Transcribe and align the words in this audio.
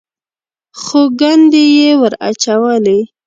خو 0.81 0.99
ګنډې 1.19 1.63
یې 1.77 1.89
ور 1.99 2.13
اچولې. 2.27 2.99